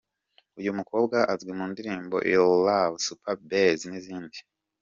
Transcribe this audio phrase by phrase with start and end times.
[0.59, 4.37] Uyu mukobwa azwi mu ndirimbo Your Love, Super Base n'izindi.